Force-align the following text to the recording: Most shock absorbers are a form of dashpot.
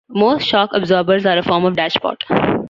Most 0.09 0.47
shock 0.47 0.71
absorbers 0.73 1.27
are 1.27 1.37
a 1.37 1.43
form 1.43 1.63
of 1.63 1.75
dashpot. 1.75 2.21